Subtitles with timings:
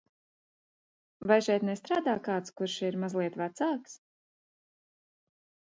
[1.31, 3.95] Vai šeit nestrādā kāds, kurš ir mazliet vecāks?